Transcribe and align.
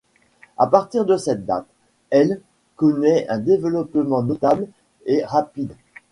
À 0.57 0.65
partir 0.65 1.05
de 1.05 1.15
cette 1.15 1.45
date, 1.45 1.67
l’ 2.11 2.39
connaît 2.75 3.27
un 3.29 3.37
développement 3.37 4.23
notable 4.23 4.67
et 5.05 5.23
rapide. 5.23 5.75